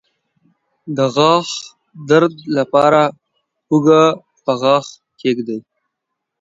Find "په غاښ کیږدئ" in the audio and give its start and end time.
4.43-5.59